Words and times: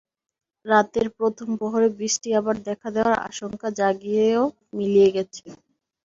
রাতের 0.65 1.07
প্রথম 1.17 1.47
প্রহরে 1.59 1.89
বৃষ্টি 1.97 2.29
আবার 2.39 2.55
দেখা 2.67 2.87
দেওয়ার 2.95 3.15
আশঙ্কা 3.29 3.67
জাগিয়েও 3.79 4.43
মিলিয়ে 4.77 5.09
গেছে। 5.15 5.45